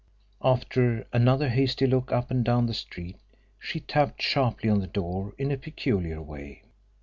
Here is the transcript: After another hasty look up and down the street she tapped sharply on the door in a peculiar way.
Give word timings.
After 0.41 1.05
another 1.13 1.49
hasty 1.49 1.85
look 1.85 2.11
up 2.11 2.31
and 2.31 2.43
down 2.43 2.65
the 2.65 2.73
street 2.73 3.17
she 3.59 3.79
tapped 3.79 4.19
sharply 4.19 4.67
on 4.67 4.79
the 4.79 4.87
door 4.87 5.35
in 5.37 5.51
a 5.51 5.57
peculiar 5.57 6.19
way. 6.23 6.63